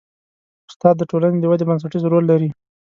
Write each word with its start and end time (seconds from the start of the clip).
استاد 0.69 0.95
د 0.97 1.03
ټولنې 1.11 1.37
د 1.39 1.45
ودې 1.51 1.65
بنسټیز 1.69 2.03
رول 2.11 2.23
لري. 2.31 2.49